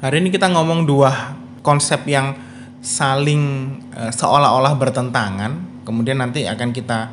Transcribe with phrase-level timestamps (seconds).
[0.00, 2.32] Hari ini kita ngomong dua konsep yang
[2.80, 7.12] saling uh, seolah-olah bertentangan, kemudian nanti akan kita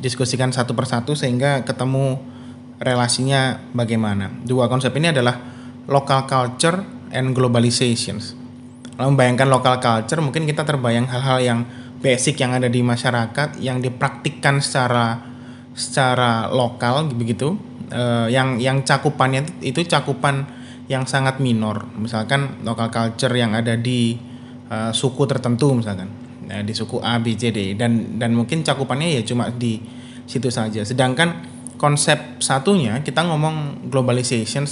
[0.00, 2.16] diskusikan satu persatu sehingga ketemu
[2.80, 4.32] relasinya bagaimana.
[4.48, 5.36] Dua konsep ini adalah
[5.84, 6.80] local culture
[7.12, 8.16] and globalization.
[8.96, 11.60] Kalau membayangkan local culture, mungkin kita terbayang hal-hal yang
[12.00, 15.20] basic yang ada di masyarakat yang dipraktikkan secara
[15.76, 17.60] secara lokal begitu.
[17.92, 20.61] Uh, yang yang cakupannya itu cakupan
[20.92, 21.88] yang sangat minor.
[21.96, 24.20] Misalkan local culture yang ada di
[24.68, 26.12] uh, suku tertentu misalkan.
[26.44, 27.72] Nah, di suku A B C D.
[27.72, 29.80] Dan dan mungkin cakupannya ya cuma di
[30.28, 30.84] situ saja.
[30.84, 31.48] Sedangkan
[31.80, 34.68] konsep satunya kita ngomong globalization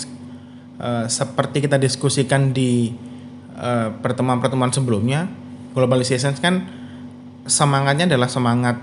[0.79, 2.95] uh, seperti kita diskusikan di
[3.59, 5.27] uh, pertemuan-pertemuan sebelumnya
[5.75, 6.71] globalization kan
[7.51, 8.79] semangatnya adalah semangat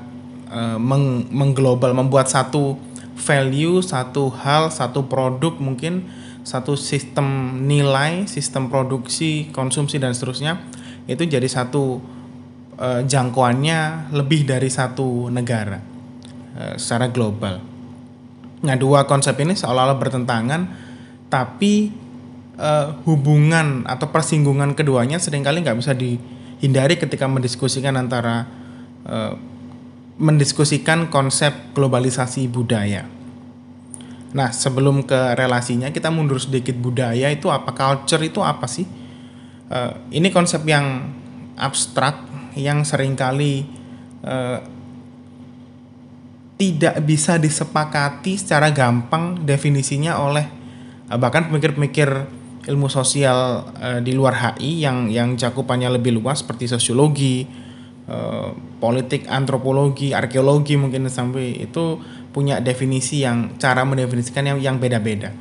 [0.51, 2.75] uh, meng mengglobal membuat satu
[3.15, 6.11] value satu hal satu produk mungkin
[6.47, 10.63] satu sistem nilai, sistem produksi, konsumsi dan seterusnya
[11.03, 11.99] itu jadi satu
[12.79, 15.83] uh, jangkauannya lebih dari satu negara
[16.55, 17.59] uh, secara global.
[18.63, 20.61] Nah, dua konsep ini seolah-olah bertentangan
[21.27, 21.91] tapi
[22.55, 28.47] uh, hubungan atau persinggungan keduanya sering kali nggak bisa dihindari ketika mendiskusikan antara
[29.03, 29.35] uh,
[30.15, 33.16] mendiskusikan konsep globalisasi budaya.
[34.35, 38.83] Nah, sebelum ke relasinya, kita mundur sedikit budaya itu apa, culture itu apa sih?
[39.67, 41.11] Uh, ini konsep yang
[41.59, 43.67] abstrak yang sering kali
[44.23, 44.59] uh,
[46.57, 50.45] tidak bisa disepakati secara gampang definisinya oleh
[51.11, 52.09] uh, bahkan pemikir-pemikir
[52.67, 57.47] ilmu sosial uh, di luar HI yang yang cakupannya lebih luas seperti sosiologi,
[58.11, 58.51] uh,
[58.83, 65.33] politik, antropologi, arkeologi mungkin sampai itu punya definisi yang cara mendefinisikan yang yang beda-beda.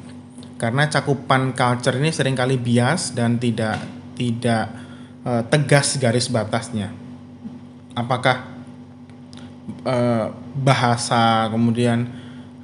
[0.57, 3.77] Karena cakupan culture ini sering kali bias dan tidak
[4.17, 4.73] tidak
[5.27, 6.89] uh, tegas garis batasnya.
[7.93, 8.57] Apakah
[9.85, 12.09] uh, bahasa kemudian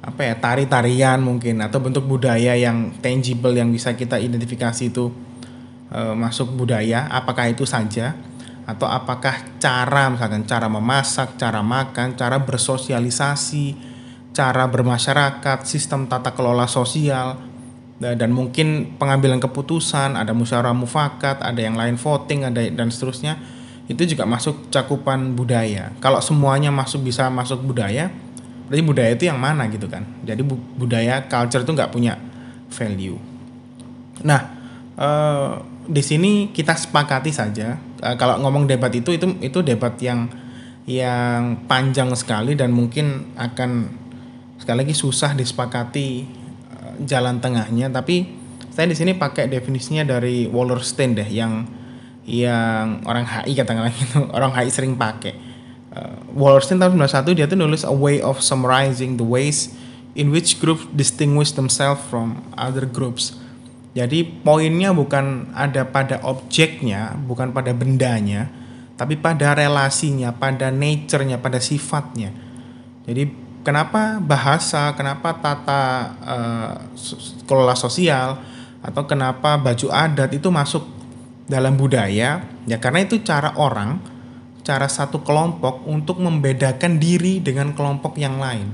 [0.03, 5.13] apa ya tari-tarian mungkin atau bentuk budaya yang tangible yang bisa kita identifikasi itu
[5.93, 7.05] uh, masuk budaya?
[7.13, 8.17] Apakah itu saja?
[8.63, 13.92] Atau apakah cara misalkan cara memasak, cara makan, cara bersosialisasi,
[14.33, 17.37] cara bermasyarakat, sistem tata kelola sosial,
[18.01, 23.39] dan mungkin pengambilan keputusan, ada musyawarah mufakat, ada yang lain voting, ada dan seterusnya,
[23.87, 25.93] itu juga masuk cakupan budaya.
[26.03, 28.11] Kalau semuanya masuk bisa masuk budaya,
[28.67, 30.03] berarti budaya itu yang mana gitu kan?
[30.25, 30.41] Jadi
[30.75, 32.19] budaya culture itu nggak punya
[32.73, 33.15] value.
[34.25, 34.41] Nah,
[34.99, 35.51] eh,
[35.87, 37.79] di sini kita sepakati saja.
[37.79, 40.27] Eh, kalau ngomong debat itu itu itu debat yang
[40.83, 44.02] yang panjang sekali dan mungkin akan
[44.63, 46.23] sekali lagi susah disepakati
[46.71, 51.67] uh, jalan tengahnya tapi saya di sini pakai definisinya dari Wallerstein deh yang
[52.23, 55.35] yang orang HI katakanlah gitu orang HI sering pakai.
[55.93, 59.75] Uh, Wallerstein tahun 91 dia tuh nulis a way of summarizing the ways
[60.17, 63.37] in which groups distinguish themselves from other groups.
[63.93, 68.49] Jadi poinnya bukan ada pada objeknya bukan pada bendanya
[68.97, 72.33] tapi pada relasinya pada nature-nya pada sifatnya.
[73.05, 75.81] Jadi kenapa bahasa, kenapa tata
[76.21, 76.73] uh,
[77.47, 78.37] kelola sosial
[78.83, 80.83] atau kenapa baju adat itu masuk
[81.47, 82.43] dalam budaya?
[82.67, 84.03] Ya karena itu cara orang
[84.63, 88.71] cara satu kelompok untuk membedakan diri dengan kelompok yang lain.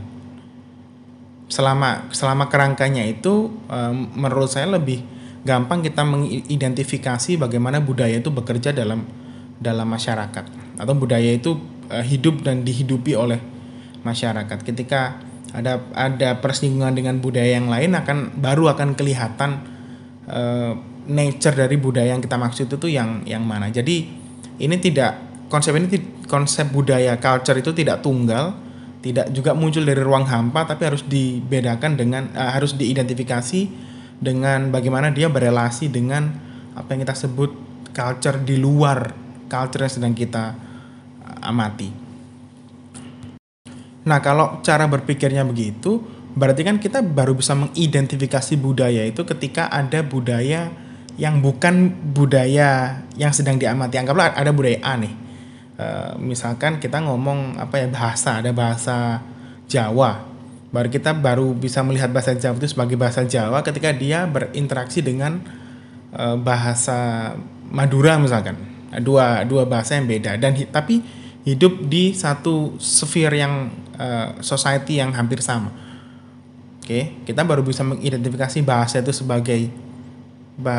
[1.50, 5.02] Selama selama kerangkanya itu um, menurut saya lebih
[5.42, 9.02] gampang kita mengidentifikasi bagaimana budaya itu bekerja dalam
[9.58, 10.46] dalam masyarakat.
[10.78, 11.58] Atau budaya itu
[11.90, 13.59] uh, hidup dan dihidupi oleh
[14.04, 14.60] masyarakat.
[14.64, 19.66] Ketika ada ada persinggungan dengan budaya yang lain akan baru akan kelihatan
[20.30, 20.78] uh,
[21.10, 23.74] nature dari budaya yang kita maksud itu yang yang mana.
[23.74, 24.06] Jadi
[24.62, 25.18] ini tidak
[25.50, 25.90] konsep ini
[26.30, 28.54] konsep budaya culture itu tidak tunggal,
[29.02, 33.90] tidak juga muncul dari ruang hampa tapi harus dibedakan dengan uh, harus diidentifikasi
[34.20, 36.30] dengan bagaimana dia berelasi dengan
[36.78, 37.52] apa yang kita sebut
[37.90, 39.16] culture di luar
[39.50, 40.54] culture yang sedang kita
[41.42, 42.09] amati.
[44.10, 46.02] Nah, kalau cara berpikirnya begitu,
[46.34, 50.74] berarti kan kita baru bisa mengidentifikasi budaya itu ketika ada budaya
[51.22, 54.02] yang bukan budaya yang sedang diamati.
[54.02, 55.14] Anggaplah ada budaya A nih.
[55.78, 59.22] E, misalkan kita ngomong apa ya bahasa, ada bahasa
[59.70, 60.26] Jawa.
[60.74, 65.44] Baru kita baru bisa melihat bahasa Jawa itu sebagai bahasa Jawa ketika dia berinteraksi dengan
[66.16, 67.36] e, bahasa
[67.70, 68.58] Madura misalkan.
[68.90, 71.06] Dua dua bahasa yang beda dan tapi
[71.50, 75.74] hidup di satu sphere yang uh, society yang hampir sama.
[76.78, 79.70] Oke, kita baru bisa mengidentifikasi bahasa itu sebagai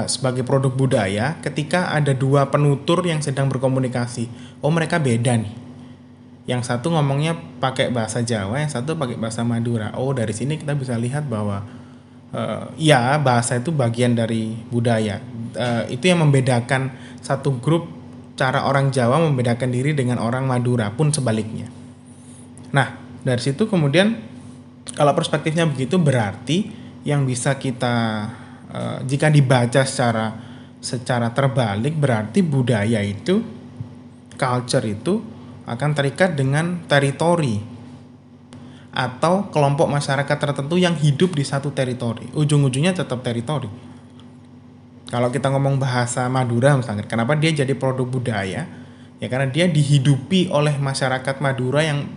[0.06, 4.28] sebagai produk budaya ketika ada dua penutur yang sedang berkomunikasi.
[4.60, 5.54] Oh, mereka beda nih.
[6.44, 9.96] Yang satu ngomongnya pakai bahasa Jawa, yang satu pakai bahasa Madura.
[9.96, 11.64] Oh, dari sini kita bisa lihat bahwa
[12.36, 15.22] uh, ya bahasa itu bagian dari budaya.
[15.56, 16.92] Uh, itu yang membedakan
[17.24, 17.99] satu grup
[18.40, 21.68] cara orang Jawa membedakan diri dengan orang Madura pun sebaliknya.
[22.72, 24.16] Nah, dari situ kemudian
[24.96, 26.72] kalau perspektifnya begitu berarti
[27.04, 27.96] yang bisa kita
[28.72, 30.32] uh, jika dibaca secara
[30.80, 33.44] secara terbalik berarti budaya itu
[34.40, 35.20] culture itu
[35.68, 37.60] akan terikat dengan teritori
[38.90, 42.32] atau kelompok masyarakat tertentu yang hidup di satu teritori.
[42.32, 43.89] Ujung-ujungnya tetap teritori.
[45.10, 48.62] Kalau kita ngomong bahasa Madura misalnya, kenapa dia jadi produk budaya?
[49.20, 52.08] Ya karena dia dihidupi oleh masyarakat Madura yang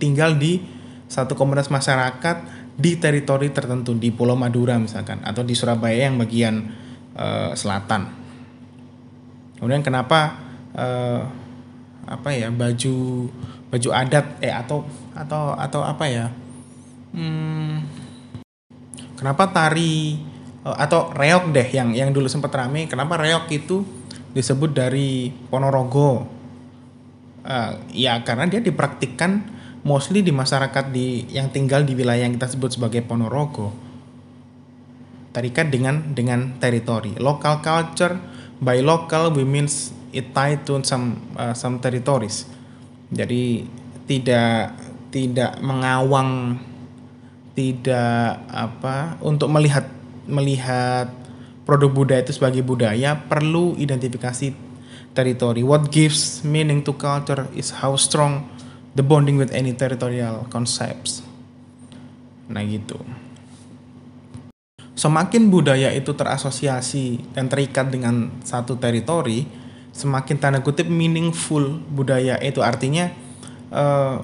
[0.00, 0.62] tinggal di
[1.10, 6.70] satu komunitas masyarakat di teritori tertentu di Pulau Madura misalkan atau di Surabaya yang bagian
[7.18, 8.08] uh, selatan.
[9.60, 10.40] Kemudian kenapa
[10.72, 11.28] uh,
[12.08, 13.28] apa ya baju
[13.68, 16.32] baju adat eh atau atau atau apa ya?
[17.12, 17.84] Hmm,
[19.18, 20.29] kenapa tari
[20.64, 22.84] atau reok deh yang yang dulu sempat rame.
[22.84, 23.82] Kenapa reok itu
[24.36, 26.28] disebut dari Ponorogo?
[27.40, 29.48] Uh, ya karena dia dipraktikkan
[29.80, 33.72] mostly di masyarakat di yang tinggal di wilayah yang kita sebut sebagai Ponorogo.
[35.32, 37.16] Terikat dengan dengan teritori.
[37.16, 38.20] Local culture
[38.60, 42.44] by local we means it tied to some uh, some territories.
[43.08, 43.64] Jadi
[44.04, 44.76] tidak
[45.08, 46.60] tidak mengawang
[47.56, 49.99] tidak apa untuk melihat
[50.30, 51.10] melihat
[51.68, 54.54] produk budaya itu sebagai budaya perlu identifikasi
[55.14, 55.62] teritori.
[55.62, 58.46] What gives meaning to culture is how strong
[58.94, 61.22] the bonding with any territorial concepts.
[62.50, 62.98] Nah gitu.
[64.98, 69.48] Semakin budaya itu terasosiasi dan terikat dengan satu teritori,
[69.96, 73.08] semakin tanda kutip meaningful budaya itu artinya
[73.72, 74.20] uh,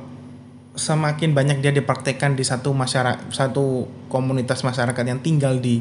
[0.76, 5.80] semakin banyak dia dipraktekkan di satu masyarakat satu komunitas masyarakat yang tinggal di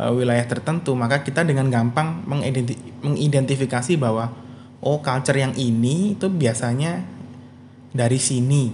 [0.00, 2.24] uh, wilayah tertentu maka kita dengan gampang
[3.04, 4.32] mengidentifikasi bahwa
[4.80, 7.04] oh culture yang ini itu biasanya
[7.92, 8.72] dari sini.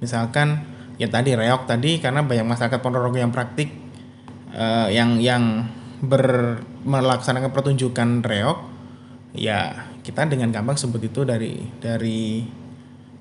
[0.00, 0.64] Misalkan
[0.96, 3.68] ya tadi reok tadi karena banyak masyarakat Ponorogo yang praktik
[4.56, 5.68] uh, yang yang
[6.02, 8.58] ber melaksanakan pertunjukan reok
[9.38, 12.42] ya kita dengan gampang sebut itu dari dari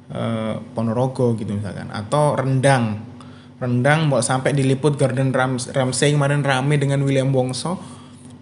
[0.10, 3.11] uh, Ponorogo gitu misalkan atau rendang
[3.62, 7.78] rendang mau sampai diliput Gordon Rams Ramsay kemarin rame dengan William Wongso.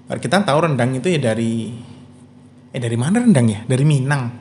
[0.10, 1.76] Kita tahu rendang itu ya dari
[2.72, 3.60] eh dari mana rendang ya?
[3.68, 4.32] Dari Minang.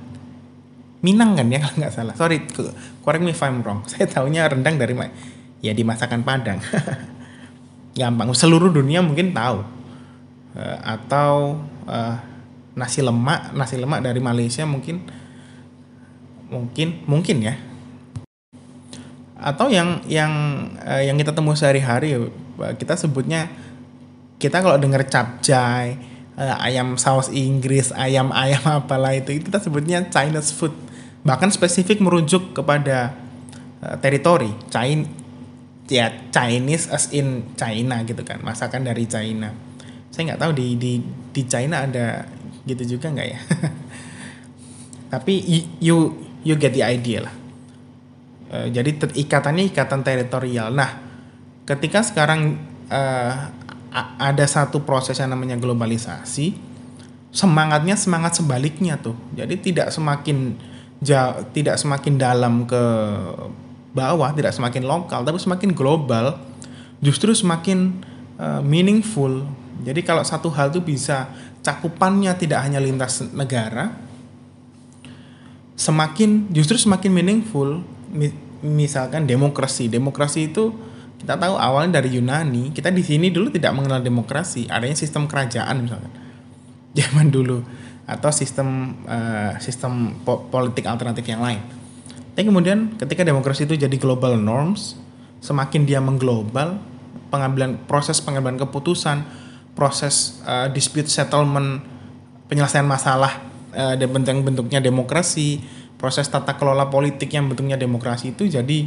[1.02, 2.14] Minang kan ya kalau nggak salah.
[2.14, 2.46] Sorry
[3.02, 3.82] correct me if I'm wrong.
[3.90, 4.94] Saya tahunya rendang dari
[5.58, 6.62] ya di masakan Padang.
[7.98, 8.30] Gampang.
[8.30, 9.66] Seluruh dunia mungkin tahu.
[10.54, 11.60] Uh, atau
[11.90, 12.16] uh,
[12.78, 15.02] nasi lemak nasi lemak dari Malaysia mungkin
[16.48, 17.54] mungkin mungkin ya
[19.38, 20.32] atau yang yang
[20.82, 22.18] uh, yang kita temui sehari-hari
[22.74, 23.46] kita sebutnya
[24.42, 25.94] kita kalau dengar capcay
[26.34, 30.74] uh, ayam saus Inggris ayam ayam apalah itu kita sebutnya Chinese food.
[31.22, 33.14] Bahkan spesifik merujuk kepada
[33.82, 35.06] uh, teritori China
[35.88, 39.54] ya Chinese as in China gitu kan masakan dari China.
[40.10, 40.92] Saya nggak tahu di di
[41.30, 42.26] di China ada
[42.66, 43.40] gitu juga nggak ya?
[45.14, 45.34] Tapi
[45.78, 47.37] you you get the idea lah.
[48.48, 50.72] Uh, jadi ikatannya ikatan teritorial.
[50.72, 50.96] Nah,
[51.68, 52.56] ketika sekarang
[52.88, 53.34] uh,
[54.18, 56.56] ada satu proses yang namanya globalisasi,
[57.28, 59.16] semangatnya semangat sebaliknya tuh.
[59.36, 60.56] Jadi tidak semakin
[61.04, 62.84] jauh, tidak semakin dalam ke
[63.92, 66.40] bawah, tidak semakin lokal, tapi semakin global.
[67.04, 68.00] Justru semakin
[68.40, 69.46] uh, meaningful.
[69.84, 71.30] Jadi kalau satu hal tuh bisa
[71.62, 73.94] cakupannya tidak hanya lintas negara,
[75.78, 77.86] semakin justru semakin meaningful
[78.62, 79.86] misalkan demokrasi.
[79.86, 80.74] Demokrasi itu
[81.18, 82.70] kita tahu awalnya dari Yunani.
[82.70, 84.70] Kita di sini dulu tidak mengenal demokrasi.
[84.70, 86.12] Adanya sistem kerajaan misalkan.
[86.98, 87.62] Zaman dulu.
[88.08, 91.60] Atau sistem uh, sistem po politik alternatif yang lain.
[92.32, 94.94] Tapi kemudian ketika demokrasi itu jadi global norms
[95.42, 96.78] semakin dia mengglobal
[97.34, 99.26] pengambilan proses pengambilan keputusan
[99.78, 101.82] proses uh, dispute settlement
[102.50, 103.38] penyelesaian masalah
[103.70, 105.62] uh, bentuk-bentuknya demokrasi,
[105.98, 108.86] proses tata kelola politik yang bentuknya demokrasi itu jadi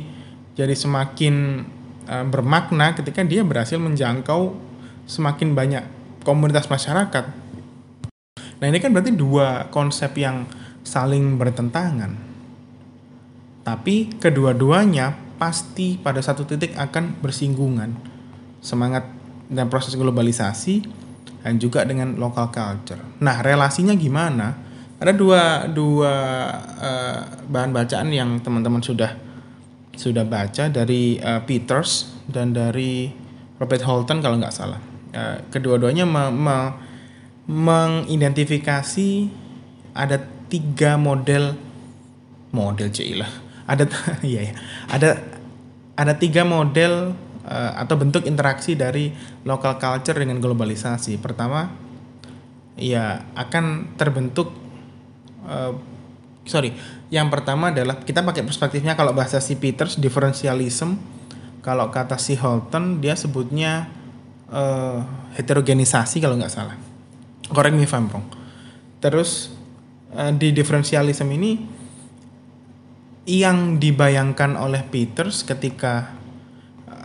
[0.56, 1.64] jadi semakin
[2.08, 4.56] uh, bermakna ketika dia berhasil menjangkau
[5.06, 5.84] semakin banyak
[6.24, 7.26] komunitas masyarakat.
[8.62, 10.48] Nah ini kan berarti dua konsep yang
[10.86, 12.14] saling bertentangan.
[13.62, 17.98] Tapi kedua-duanya pasti pada satu titik akan bersinggungan.
[18.62, 19.10] Semangat
[19.50, 20.86] dan proses globalisasi
[21.42, 23.02] dan juga dengan local culture.
[23.22, 24.71] Nah, relasinya gimana?
[25.02, 26.14] Ada dua dua
[26.78, 29.18] uh, bahan bacaan yang teman-teman sudah
[29.98, 33.10] sudah baca dari uh, Peters dan dari
[33.58, 34.78] Robert Holton kalau nggak salah.
[35.12, 36.58] Uh, kedua-duanya me, me,
[37.50, 39.28] mengidentifikasi
[39.98, 41.58] ada tiga model
[42.52, 43.32] model lah
[43.68, 43.88] ada
[44.28, 44.54] iya ya
[44.92, 45.10] ada
[45.96, 47.16] ada tiga model
[47.46, 49.12] uh, atau bentuk interaksi dari
[49.46, 51.20] local culture dengan globalisasi.
[51.22, 51.70] Pertama,
[52.80, 54.50] ya akan terbentuk
[55.46, 55.74] uh,
[56.46, 56.74] sorry,
[57.14, 60.98] yang pertama adalah kita pakai perspektifnya kalau bahasa si Peters differentialism,
[61.62, 63.88] kalau kata si Holton dia sebutnya
[64.50, 65.02] uh,
[65.38, 66.76] heterogenisasi kalau nggak salah.
[67.52, 67.94] Correct me if.
[69.02, 69.52] Terus
[70.14, 71.52] uh, di differentialism ini
[73.30, 76.18] yang dibayangkan oleh Peters ketika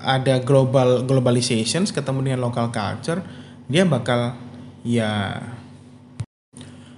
[0.07, 3.21] ada global globalization ketemu dengan local culture
[3.67, 4.39] dia bakal
[4.87, 5.43] ya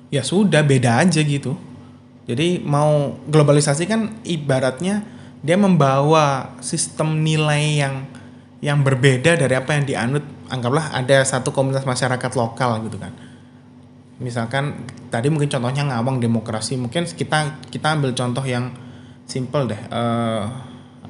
[0.08, 1.56] ya sudah beda aja gitu.
[2.28, 5.00] Jadi mau globalisasi kan ibaratnya
[5.40, 7.94] dia membawa sistem nilai yang
[8.58, 13.14] yang berbeda dari apa yang dianut anggaplah ada satu komunitas masyarakat lokal gitu kan.
[14.18, 14.84] Misalkan
[15.14, 18.74] tadi mungkin contohnya ngawang demokrasi mungkin kita kita ambil contoh yang
[19.28, 20.42] simple deh uh,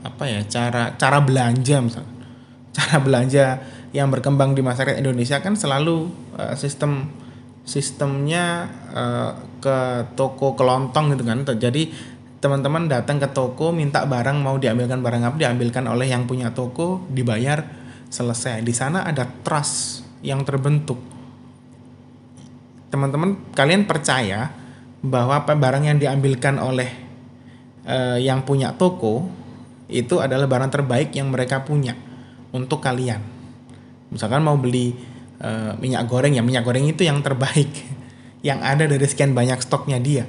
[0.02, 2.14] apa ya cara cara belanja misalnya
[2.76, 3.45] cara belanja
[3.95, 7.09] yang berkembang di masyarakat Indonesia kan selalu uh, sistem
[7.68, 8.64] sistemnya
[8.96, 11.44] uh, ke toko kelontong gitu kan.
[11.44, 11.92] Jadi
[12.40, 17.04] teman-teman datang ke toko minta barang mau diambilkan barang apa diambilkan oleh yang punya toko
[17.12, 17.60] dibayar
[18.08, 18.64] selesai.
[18.64, 20.96] Di sana ada trust yang terbentuk.
[22.88, 24.48] Teman-teman kalian percaya
[25.04, 26.88] bahwa barang yang diambilkan oleh
[27.84, 29.28] uh, yang punya toko
[29.92, 31.92] itu adalah barang terbaik yang mereka punya
[32.56, 33.20] untuk kalian.
[34.08, 34.96] Misalkan mau beli
[35.42, 37.71] uh, minyak goreng ya minyak goreng itu yang terbaik
[38.49, 40.25] yang ada dari sekian banyak stoknya dia.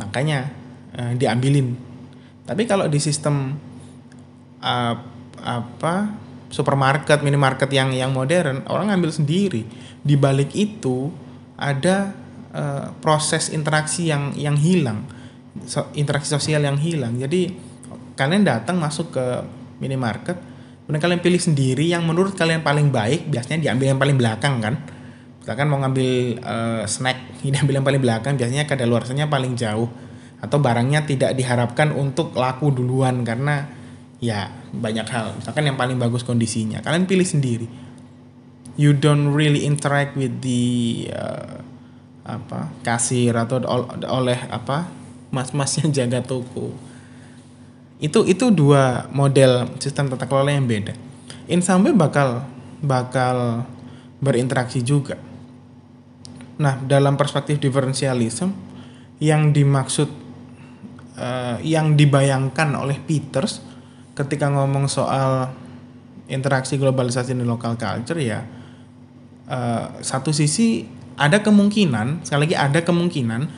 [0.00, 0.48] Makanya
[0.96, 1.76] uh, diambilin.
[2.46, 3.58] Tapi kalau di sistem
[4.62, 4.94] uh,
[5.42, 5.94] apa
[6.48, 9.62] supermarket, minimarket yang yang modern, orang ngambil sendiri.
[10.00, 11.10] Di balik itu
[11.58, 12.14] ada
[12.54, 15.02] uh, proses interaksi yang yang hilang,
[15.66, 17.18] so, interaksi sosial yang hilang.
[17.18, 17.50] Jadi
[18.16, 19.26] kalian datang masuk ke
[19.82, 20.38] minimarket
[20.86, 24.74] kemudian kalian pilih sendiri yang menurut kalian paling baik biasanya diambil yang paling belakang kan?
[25.42, 29.90] Misalkan mau ngambil uh, snack ini ambil yang paling belakang biasanya kadaluarsanya paling jauh.
[30.38, 33.66] Atau barangnya tidak diharapkan untuk laku duluan karena
[34.22, 35.34] ya banyak hal.
[35.42, 36.78] Misalkan yang paling bagus kondisinya.
[36.86, 37.66] Kalian pilih sendiri.
[38.78, 40.62] You don't really interact with the
[41.10, 41.66] uh,
[42.26, 43.58] apa kasir atau
[44.06, 44.86] oleh apa
[45.34, 46.74] mas-mas yang jaga toko
[47.96, 50.92] itu itu dua model sistem tata kelola yang beda.
[51.48, 52.44] Insambe bakal
[52.84, 53.64] bakal
[54.20, 55.16] berinteraksi juga.
[56.56, 58.52] Nah, dalam perspektif diferensialisme
[59.20, 60.08] yang dimaksud
[61.16, 63.64] uh, yang dibayangkan oleh Peters
[64.16, 65.52] ketika ngomong soal
[66.28, 68.44] interaksi globalisasi dan local culture ya
[69.48, 70.84] uh, satu sisi
[71.16, 73.48] ada kemungkinan sekali lagi ada kemungkinan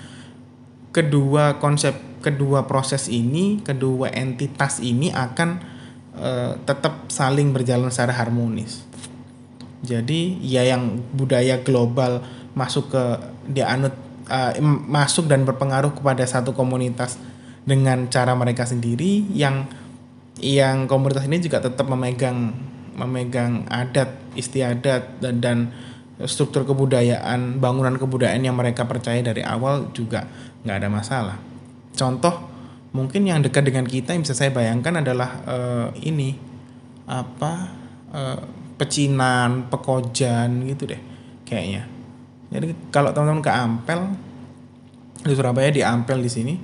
[0.92, 5.48] kedua konsep kedua proses ini, kedua entitas ini akan
[6.18, 8.84] uh, tetap saling berjalan secara harmonis.
[9.86, 12.26] Jadi ya yang budaya global
[12.58, 13.04] masuk ke
[13.46, 13.94] dia anut
[14.26, 17.16] uh, masuk dan berpengaruh kepada satu komunitas
[17.62, 19.70] dengan cara mereka sendiri yang
[20.38, 22.54] yang komunitas ini juga tetap memegang
[22.98, 25.58] memegang adat istiadat dan, dan
[26.26, 30.26] struktur kebudayaan bangunan kebudayaan yang mereka percaya dari awal juga
[30.68, 31.36] nggak ada masalah
[31.96, 32.44] contoh
[32.92, 36.36] mungkin yang dekat dengan kita yang bisa saya bayangkan adalah uh, ini
[37.08, 37.52] apa
[38.12, 38.40] uh,
[38.78, 41.02] pecinan, pekojan gitu deh
[41.42, 41.84] kayaknya.
[42.48, 44.00] Jadi kalau teman-teman ke Ampel
[45.26, 46.54] di Surabaya di Ampel di sini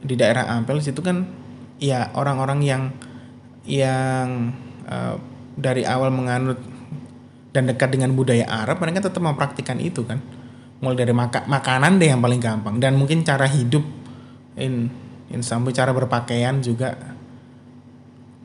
[0.00, 1.26] di daerah Ampel situ kan
[1.82, 2.82] ya orang-orang yang
[3.68, 4.54] yang
[4.88, 5.18] uh,
[5.58, 6.60] dari awal menganut
[7.52, 10.22] dan dekat dengan budaya Arab mereka tetap mempraktikkan itu kan
[10.82, 13.82] mulai dari maka makanan deh yang paling gampang dan mungkin cara hidup
[14.58, 14.90] in
[15.30, 16.94] in sampai cara berpakaian juga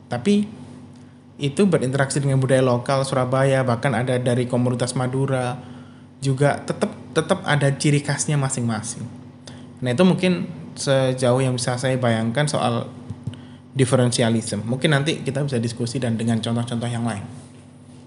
[0.09, 0.49] tapi
[1.39, 5.55] itu berinteraksi dengan budaya lokal Surabaya bahkan ada dari komunitas Madura
[6.19, 9.07] juga tetap tetap ada ciri khasnya masing-masing.
[9.79, 12.91] Nah itu mungkin sejauh yang bisa saya bayangkan soal
[13.71, 14.67] diferensialisme.
[14.67, 17.23] Mungkin nanti kita bisa diskusi dan dengan contoh-contoh yang lain.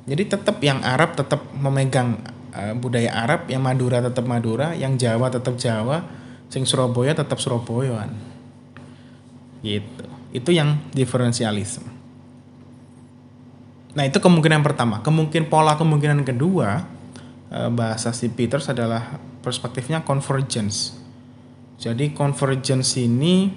[0.05, 2.21] Jadi tetap yang Arab tetap memegang
[2.53, 6.05] uh, budaya Arab, yang Madura tetap Madura, yang Jawa tetap Jawa,
[6.53, 8.13] sing Surabaya tetap Surabayaan
[9.63, 10.07] gitu.
[10.35, 11.87] Itu yang diferensialisme.
[13.93, 15.01] Nah itu kemungkinan pertama.
[15.01, 16.85] Kemungkinan pola kemungkinan kedua
[17.53, 20.97] uh, bahasa si Peters adalah perspektifnya convergence.
[21.83, 23.51] Jadi convergence ini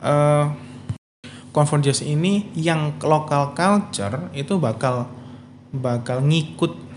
[0.00, 0.46] uh,
[1.52, 5.10] convergence ini yang local culture itu bakal
[5.74, 6.87] bakal ngikut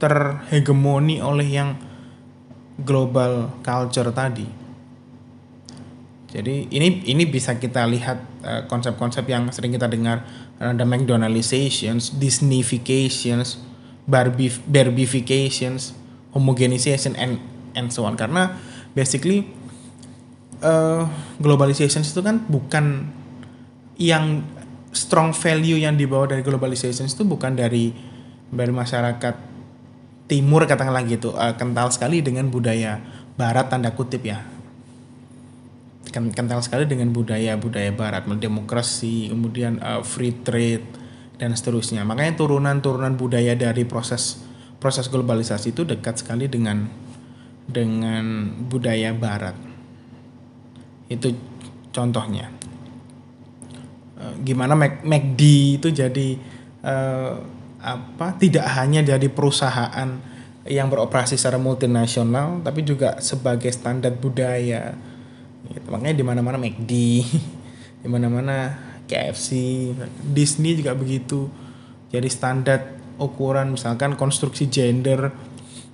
[0.00, 1.76] terhegemoni oleh yang
[2.80, 4.48] global culture tadi.
[6.30, 10.24] Jadi ini ini bisa kita lihat eh, konsep-konsep uh, yang sering kita dengar
[10.62, 13.58] ada McDonaldizations, Disneyfications,
[14.06, 15.92] Barbie Barbifications,
[16.32, 17.42] homogenization and
[17.74, 18.54] and so on karena
[18.94, 19.50] basically
[20.62, 21.06] uh,
[21.42, 23.10] globalization itu kan bukan
[23.98, 24.46] yang
[24.94, 27.90] strong value yang dibawa dari globalization itu bukan dari
[28.50, 29.49] dari masyarakat
[30.30, 33.02] timur katakanlah gitu uh, kental sekali dengan budaya
[33.34, 34.46] barat tanda kutip ya.
[36.10, 40.86] Kental sekali dengan budaya budaya barat demokrasi kemudian uh, free trade
[41.38, 42.06] dan seterusnya.
[42.06, 44.38] Makanya turunan-turunan budaya dari proses
[44.78, 46.86] proses globalisasi itu dekat sekali dengan
[47.66, 49.54] dengan budaya barat.
[51.10, 51.34] Itu
[51.90, 52.54] contohnya.
[54.18, 55.40] Uh, gimana McD
[55.78, 56.28] itu jadi
[56.86, 60.20] uh, apa tidak hanya dari perusahaan
[60.68, 64.94] yang beroperasi secara multinasional tapi juga sebagai standar budaya.
[65.70, 65.86] Gitu.
[65.92, 66.92] makanya di mana-mana McD
[68.02, 68.74] di mana-mana
[69.06, 69.50] KFC
[70.22, 71.50] Disney juga begitu.
[72.10, 75.30] Jadi standar ukuran misalkan konstruksi gender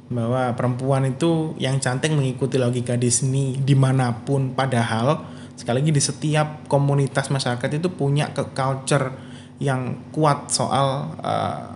[0.07, 4.55] bahwa perempuan itu yang cantik mengikuti logika Disney di mana pun.
[4.55, 5.27] Padahal
[5.59, 9.11] sekali lagi di setiap komunitas masyarakat itu punya ke culture
[9.59, 11.76] yang kuat soal uh,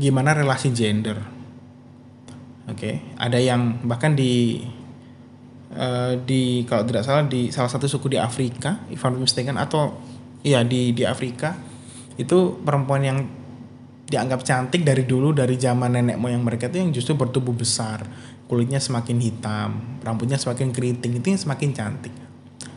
[0.00, 1.20] gimana relasi gender.
[2.70, 2.94] Oke, okay.
[3.20, 4.64] ada yang bahkan di
[5.76, 10.00] uh, di kalau tidak salah di salah satu suku di Afrika, if I'm mistaken atau
[10.40, 11.52] ya di di Afrika
[12.16, 13.18] itu perempuan yang
[14.10, 18.02] dianggap cantik dari dulu dari zaman nenek moyang mereka itu yang justru bertubuh besar,
[18.50, 19.70] kulitnya semakin hitam,
[20.02, 22.14] rambutnya semakin keriting itu yang semakin cantik.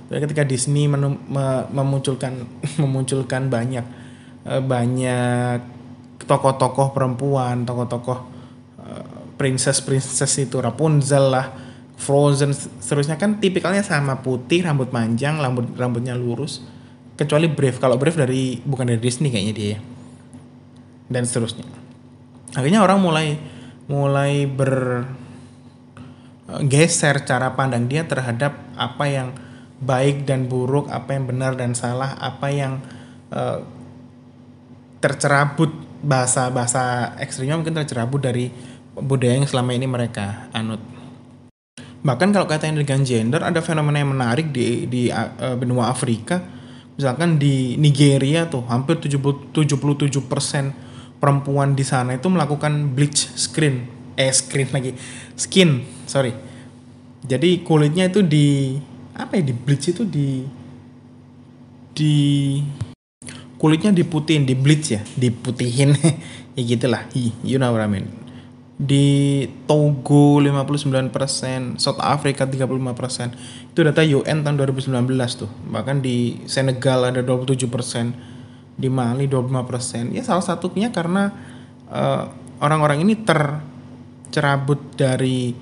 [0.10, 2.46] Tapi ketika Disney memunculkan
[2.82, 3.86] memunculkan banyak
[4.46, 5.83] eh, banyak
[6.26, 8.20] tokoh-tokoh perempuan, tokoh-tokoh
[8.80, 9.06] uh,
[9.36, 11.52] princess-princess itu Rapunzel lah,
[11.94, 16.66] Frozen seterusnya kan tipikalnya sama putih, rambut panjang, rambut rambutnya lurus.
[17.14, 17.78] Kecuali Brave.
[17.78, 19.70] Kalau Brave dari bukan dari Disney kayaknya dia.
[19.78, 19.80] Ya.
[21.08, 21.64] Dan seterusnya.
[22.58, 23.38] Akhirnya orang mulai
[23.86, 24.50] mulai
[26.50, 29.32] bergeser uh, cara pandang dia terhadap apa yang
[29.84, 32.82] baik dan buruk, apa yang benar dan salah, apa yang
[33.30, 33.62] uh,
[35.04, 35.72] tercerabut
[36.04, 38.52] bahasa-bahasa ekstrimnya mungkin tercerabut dari
[38.94, 40.84] budaya yang selama ini mereka anut.
[42.04, 46.44] Bahkan kalau katanya dengan gender ada fenomena yang menarik di di uh, benua Afrika.
[46.94, 53.88] Misalkan di Nigeria tuh hampir 70 77% perempuan di sana itu melakukan bleach screen
[54.20, 54.92] eh screen lagi
[55.40, 56.36] skin sorry
[57.24, 58.76] jadi kulitnya itu di
[59.16, 60.44] apa ya di bleach itu di
[61.96, 62.16] di
[63.64, 65.96] kulitnya diputihin, di bleach ya, diputihin.
[66.60, 67.08] ya gitulah.
[67.48, 68.12] You know what I mean.
[68.76, 73.72] Di Togo 59%, South Africa 35%.
[73.72, 75.48] Itu data UN tahun 2019 tuh.
[75.48, 80.12] Bahkan di Senegal ada 27%, di Mali 25%.
[80.12, 81.32] Ya salah satunya karena
[81.88, 82.28] uh,
[82.60, 85.56] orang-orang ini tercerabut dari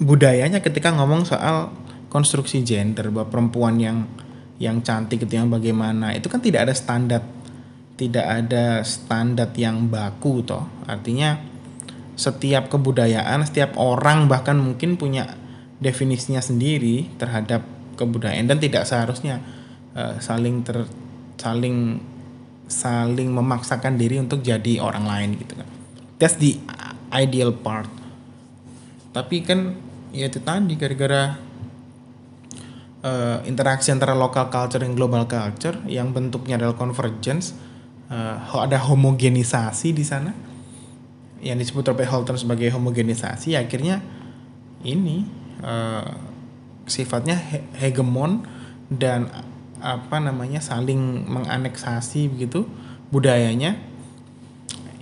[0.00, 1.68] budayanya ketika ngomong soal
[2.08, 4.08] konstruksi gender bahwa perempuan yang
[4.56, 6.16] yang cantik itu yang bagaimana.
[6.16, 7.22] Itu kan tidak ada standar
[7.96, 10.68] tidak ada standar yang baku toh.
[10.84, 11.40] Artinya
[12.16, 15.36] setiap kebudayaan setiap orang bahkan mungkin punya
[15.80, 17.64] definisinya sendiri terhadap
[17.96, 18.48] kebudayaan.
[18.48, 19.40] Dan tidak seharusnya
[19.96, 20.84] uh, saling ter
[21.36, 22.00] saling
[22.66, 25.68] saling memaksakan diri untuk jadi orang lain gitu kan.
[26.16, 26.56] That's the
[27.12, 27.88] ideal part.
[29.12, 29.76] Tapi kan
[30.12, 31.45] ya itu tadi gara-gara
[33.06, 37.54] uh, interaksi antara local culture dan global culture yang bentuknya adalah convergence.
[38.06, 40.34] Uh, ada homogenisasi di sana.
[41.42, 43.54] Yang disebut oleh Holton sebagai homogenisasi.
[43.54, 44.02] Akhirnya
[44.82, 45.22] ini
[45.62, 46.10] uh,
[46.86, 48.46] sifatnya he hegemon
[48.90, 49.30] dan
[49.82, 52.66] apa namanya saling menganeksasi begitu
[53.10, 53.78] budayanya.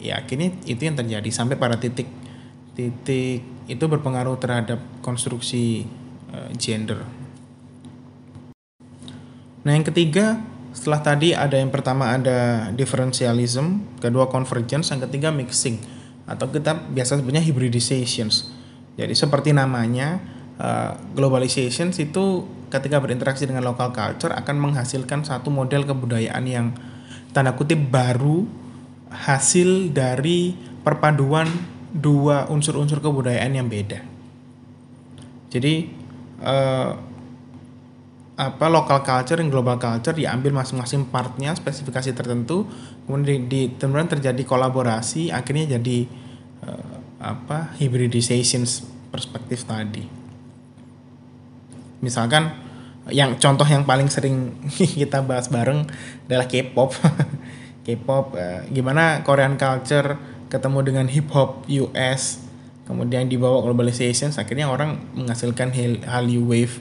[0.01, 2.09] Ya akhirnya itu yang terjadi sampai pada titik
[2.77, 5.89] titik itu berpengaruh terhadap konstruksi
[6.35, 7.24] uh, gender
[9.65, 10.41] Nah yang ketiga
[10.77, 15.81] setelah tadi ada yang pertama ada differentialism, kedua convergence, yang ketiga mixing
[16.25, 18.53] atau kita biasa sebutnya hybridizations.
[18.95, 20.21] Jadi seperti namanya
[20.61, 26.67] uh, globalization itu ketika berinteraksi dengan local culture akan menghasilkan satu model kebudayaan yang
[27.31, 28.47] tanda kutip baru
[29.15, 31.47] hasil dari perpaduan
[31.95, 34.03] dua unsur-unsur kebudayaan yang beda.
[35.55, 35.87] Jadi
[36.43, 37.14] uh,
[38.35, 42.67] apa lokal culture dan global culture diambil masing-masing partnya spesifikasi tertentu.
[43.07, 45.99] Kemudian di, di terjadi kolaborasi akhirnya jadi
[46.67, 48.67] uh, apa hybridization
[49.15, 50.03] perspektif tadi.
[52.03, 52.51] Misalkan
[53.15, 54.51] yang contoh yang paling sering
[54.99, 55.87] kita bahas bareng
[56.27, 56.91] adalah K-pop.
[57.87, 60.19] K-pop uh, gimana Korean culture
[60.51, 62.43] ketemu dengan hip hop US
[62.85, 65.73] kemudian dibawa globalization akhirnya orang menghasilkan
[66.05, 66.79] Hallyu wave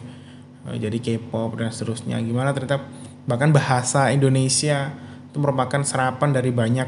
[0.72, 2.16] jadi K-pop dan seterusnya.
[2.24, 2.88] Gimana ternyata
[3.28, 4.96] bahkan bahasa Indonesia
[5.32, 6.88] itu merupakan serapan dari banyak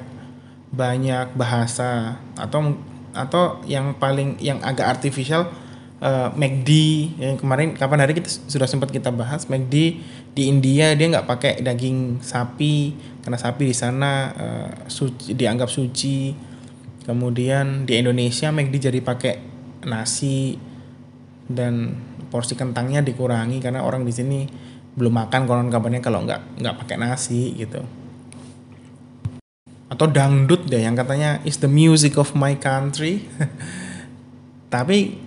[0.72, 2.20] banyak bahasa.
[2.40, 2.80] Atau
[3.16, 5.48] atau yang paling yang agak artificial
[6.04, 6.70] uh, McD
[7.20, 9.76] yang kemarin kapan hari kita sudah sempat kita bahas McD
[10.36, 16.36] di India dia nggak pakai daging sapi karena sapi di sana uh, suci, dianggap suci.
[17.06, 19.34] Kemudian di Indonesia McD jadi pakai
[19.86, 20.58] nasi
[21.46, 21.94] dan
[22.30, 24.40] porsi kentangnya dikurangi karena orang di sini
[24.96, 27.84] belum makan konon kabarnya kalau nggak nggak pakai nasi gitu.
[29.92, 33.28] Atau dangdut deh yang katanya is the music of my country.
[34.74, 35.26] Tapi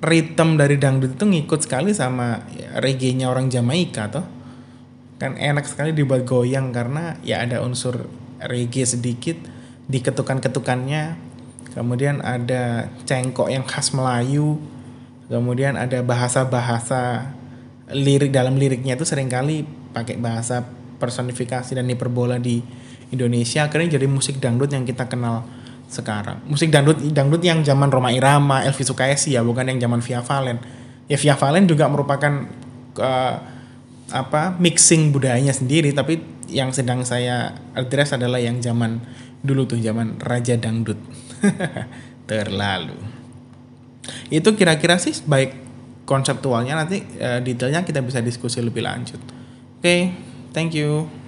[0.00, 2.40] ritme dari dangdut itu ngikut sekali sama
[2.80, 4.24] reggae-nya orang Jamaika tuh
[5.20, 8.08] kan enak sekali dibuat goyang karena ya ada unsur
[8.40, 9.36] reggae sedikit
[9.84, 11.20] di ketukan-ketukannya
[11.76, 14.56] kemudian ada cengkok yang khas Melayu
[15.30, 17.30] kemudian ada bahasa-bahasa
[17.94, 19.62] lirik dalam liriknya itu sering kali
[19.94, 20.66] pakai bahasa
[20.98, 22.62] personifikasi dan hiperbola di
[23.14, 23.66] Indonesia.
[23.66, 25.46] Akhirnya jadi musik dangdut yang kita kenal
[25.90, 26.42] sekarang.
[26.46, 30.58] Musik dangdut dangdut yang zaman Roma Irama Elvi Sukaisi ya bukan yang zaman Via Valen.
[31.10, 32.46] Ya Via Valen juga merupakan
[32.98, 33.36] uh,
[34.10, 36.18] apa mixing budayanya sendiri tapi
[36.50, 38.98] yang sedang saya address adalah yang zaman
[39.42, 40.98] dulu tuh zaman Raja Dangdut.
[42.30, 43.09] Terlalu
[44.32, 45.54] itu kira-kira sih baik
[46.08, 49.20] konseptualnya nanti uh, detailnya kita bisa diskusi lebih lanjut.
[49.20, 50.00] Oke okay,
[50.50, 51.19] thank you